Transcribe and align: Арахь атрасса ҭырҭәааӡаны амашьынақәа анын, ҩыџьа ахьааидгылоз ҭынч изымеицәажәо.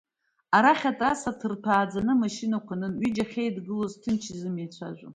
Арахь 0.55 0.85
атрасса 0.89 1.31
ҭырҭәааӡаны 1.39 2.11
амашьынақәа 2.15 2.73
анын, 2.77 2.93
ҩыџьа 3.01 3.25
ахьааидгылоз 3.27 3.93
ҭынч 4.01 4.23
изымеицәажәо. 4.31 5.07